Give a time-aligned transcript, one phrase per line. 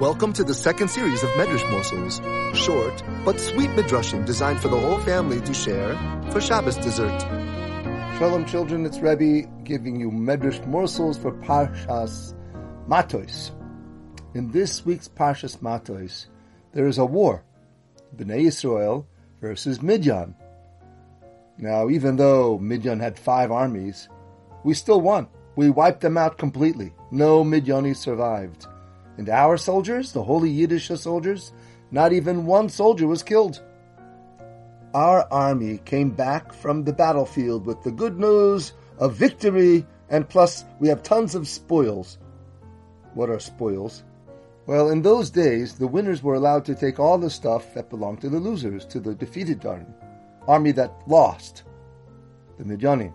[0.00, 2.22] Welcome to the second series of Medrash Morsels,
[2.58, 5.94] short but sweet Midrashim designed for the whole family to share
[6.32, 7.20] for Shabbos dessert.
[8.16, 12.32] Shalom children, it's Rebbe giving you Medrash Morsels for Parshas
[12.86, 13.52] Matos.
[14.32, 16.28] In this week's Parshas Matos,
[16.72, 17.44] there is a war,
[18.16, 19.04] Bnei Yisrael
[19.42, 20.34] versus Midian.
[21.58, 24.08] Now, even though Midian had five armies,
[24.64, 25.28] we still won.
[25.56, 26.92] We wiped them out completely.
[27.10, 28.66] No Midiani survived.
[29.16, 31.52] And our soldiers, the holy Yiddish soldiers,
[31.90, 33.62] not even one soldier was killed.
[34.92, 40.64] Our army came back from the battlefield with the good news of victory, and plus
[40.78, 42.18] we have tons of spoils.
[43.14, 44.04] What are spoils?
[44.66, 48.20] Well, in those days, the winners were allowed to take all the stuff that belonged
[48.22, 49.86] to the losers, to the defeated army,
[50.48, 51.64] army that lost,
[52.58, 53.12] the Midianim.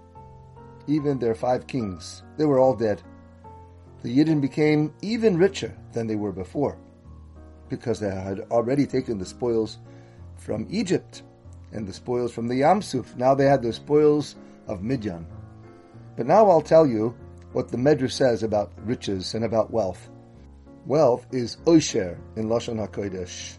[0.88, 3.01] Even their five kings, they were all dead
[4.01, 6.77] the Yidden became even richer than they were before,
[7.70, 9.77] because they had already taken the spoils
[10.37, 11.21] from Egypt
[11.71, 13.15] and the spoils from the Yamsuf.
[13.15, 14.35] Now they had the spoils
[14.68, 15.27] of Midian.
[16.18, 17.15] But now I'll tell you
[17.54, 20.09] what the Medrash says about riches and about wealth.
[20.85, 23.57] Wealth is oisher in Lashon HaKodesh.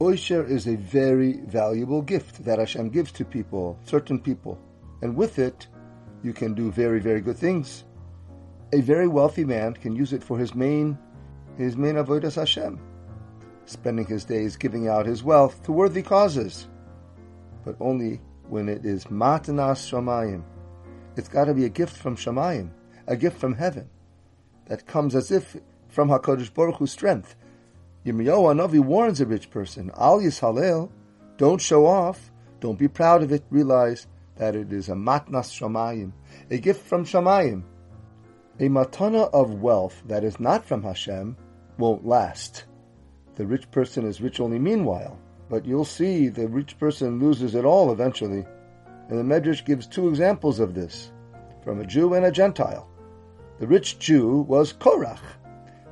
[0.00, 4.58] Oisher is a very valuable gift that Hashem gives to people, certain people.
[5.02, 5.66] And with it,
[6.22, 7.84] you can do very, very good things
[8.72, 10.98] a very wealthy man can use it for his main
[11.56, 12.78] his main avodas Hashem,
[13.64, 16.68] spending his days giving out his wealth to worthy causes,
[17.64, 20.44] but only when it is matanas shamayim.
[21.16, 22.70] It's got to be a gift from shamayim,
[23.08, 23.90] a gift from heaven,
[24.66, 25.56] that comes as if
[25.88, 27.34] from Hakadosh Baruch Hu's strength.
[28.04, 30.90] Yirmiyahu Anavi warns a rich person: Al Yishalel,
[31.36, 33.44] don't show off, don't be proud of it.
[33.50, 36.12] Realize that it is a matnas shamayim,
[36.50, 37.64] a gift from shamayim
[38.60, 41.36] a matana of wealth that is not from Hashem
[41.78, 42.64] won't last.
[43.36, 45.16] The rich person is rich only meanwhile,
[45.48, 48.44] but you'll see the rich person loses it all eventually.
[49.08, 51.12] And the Medrash gives two examples of this,
[51.62, 52.88] from a Jew and a Gentile.
[53.60, 55.20] The rich Jew was Korach.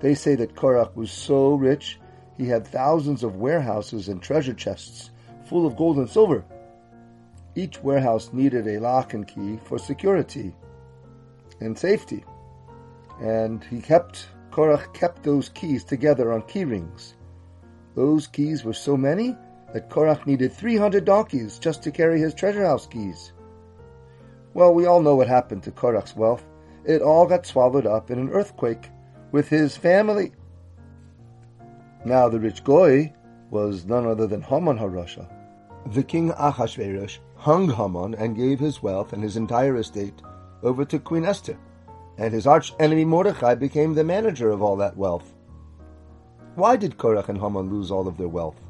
[0.01, 1.99] They say that Korach was so rich
[2.37, 5.11] he had thousands of warehouses and treasure chests
[5.47, 6.45] full of gold and silver.
[7.55, 10.55] Each warehouse needed a lock and key for security
[11.61, 12.25] and safety
[13.21, 17.15] and he kept Korach kept those keys together on key rings.
[17.95, 19.37] Those keys were so many
[19.73, 23.33] that Korach needed 300 donkeys just to carry his treasure house keys.
[24.55, 26.45] Well, we all know what happened to Korach's wealth.
[26.85, 28.89] It all got swallowed up in an earthquake
[29.37, 30.33] with his family.
[32.07, 33.13] Now the rich Goy
[33.51, 35.29] was none other than Haman HaRasha.
[35.93, 40.23] The king Achashverosh hung Haman and gave his wealth and his entire estate
[40.63, 41.59] over to Queen Esther
[42.17, 45.35] and his arch enemy Mordechai became the manager of all that wealth.
[46.55, 48.63] Why did Korach and Haman lose all of their wealth?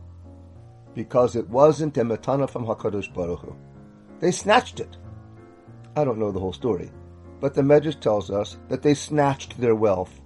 [0.97, 3.55] Because it wasn't a matana from Hakadosh Baruch Hu.
[4.19, 4.97] They snatched it.
[5.95, 6.91] I don't know the whole story,
[7.41, 10.23] but the Medrash tells us that they snatched their wealth.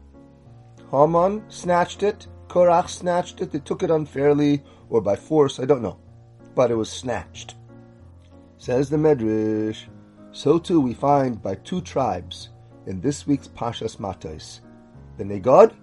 [0.91, 2.27] Haman snatched it.
[2.49, 3.53] Korach snatched it.
[3.53, 5.61] They took it unfairly or by force.
[5.61, 5.99] I don't know,
[6.55, 7.55] but it was snatched.
[8.59, 9.87] Says the Medrash.
[10.33, 12.51] So too we find by two tribes
[12.87, 14.61] in this week's Pashas Matos,
[15.19, 15.75] Bnei Gad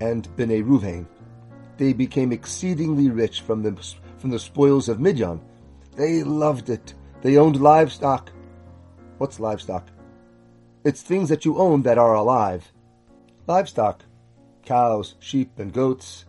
[0.00, 1.06] and Bnei Ruvain.
[1.76, 3.72] They became exceedingly rich from the,
[4.18, 5.40] from the spoils of Midian.
[5.96, 6.94] They loved it.
[7.22, 8.30] They owned livestock.
[9.18, 9.88] What's livestock?
[10.84, 12.72] It's things that you own that are alive.
[13.46, 14.04] Livestock.
[14.68, 16.26] Cows, sheep, and goats.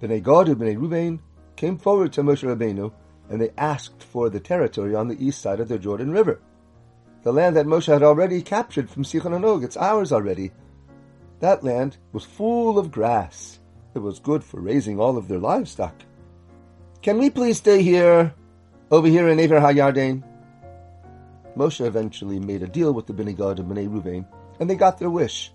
[0.00, 1.20] Bnei Gad and Bnei Ruvain
[1.56, 2.92] came forward to Moshe Rabbeinu
[3.30, 6.40] and they asked for the territory on the east side of the Jordan River
[7.22, 9.64] the land that Moshe had already captured from Sichon and Og.
[9.64, 10.52] It's ours already.
[11.40, 13.58] That land was full of grass.
[13.94, 15.94] It was good for raising all of their livestock.
[17.02, 18.34] Can we please stay here,
[18.90, 20.22] over here in Aver HaYarden?
[21.56, 24.26] Moshe eventually made a deal with the Bnei Gad and Bnei Ruvain,
[24.60, 25.52] and they got their wish.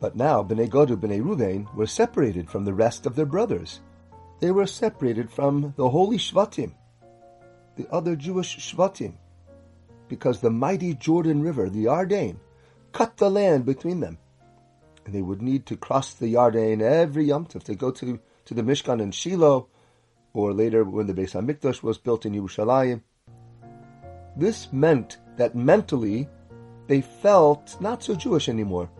[0.00, 3.80] But now Bnei Gad Bnei Ruvain were separated from the rest of their brothers.
[4.40, 6.72] They were separated from the holy Shvatim,
[7.76, 9.14] the other Jewish Shvatim
[10.10, 12.36] because the mighty Jordan River, the Yarden,
[12.92, 14.18] cut the land between them.
[15.06, 18.54] And they would need to cross the Yarden every Yom Tov to go to, to
[18.54, 19.68] the Mishkan in Shiloh,
[20.34, 23.02] or later when the Beis HaMikdash was built in Yerushalayim.
[24.36, 26.28] This meant that mentally
[26.88, 28.90] they felt not so Jewish anymore.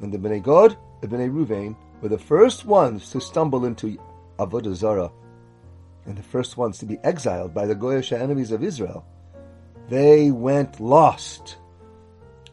[0.00, 3.98] And the Bnei Gad, the Bnei Ruvain, were the first ones to stumble into
[4.38, 5.10] Avodah Zarah,
[6.06, 9.04] and the first ones to be exiled by the Goyish enemies of Israel
[9.88, 11.56] They went lost.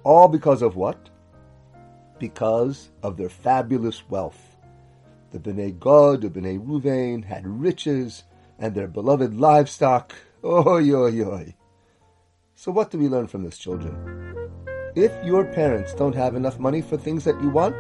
[0.04, 1.10] All because of what?
[2.20, 4.56] Because of their fabulous wealth.
[5.32, 8.24] The Bnei Gad, the Bnei Ruvain had riches
[8.58, 10.16] and their beloved livestock.
[10.44, 11.56] Oi, oi, oi.
[12.56, 14.25] So what do we learn from this, children?
[14.96, 17.76] If your parents don't have enough money for things that you want,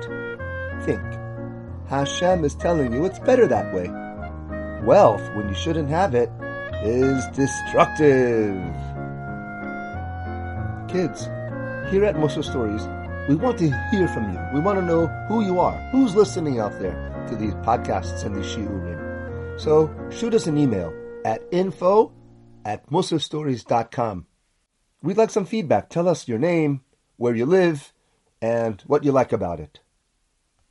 [0.84, 1.02] think.
[1.88, 3.90] Hashem is telling you it's better that way.
[4.86, 6.30] Wealth, when you shouldn't have it,
[6.84, 8.60] is destructive.
[10.90, 11.26] Kids,
[11.90, 12.86] here at Mussar Stories,
[13.30, 14.40] we want to hear from you.
[14.54, 18.36] We want to know who you are, who's listening out there to these podcasts and
[18.36, 19.60] these shiurim.
[19.60, 22.12] So shoot us an email at info
[22.66, 24.28] at mussarstories.com.
[25.02, 25.90] We'd like some feedback.
[25.90, 26.82] Tell us your name,
[27.18, 27.94] where you live,
[28.42, 29.80] and what you like about it.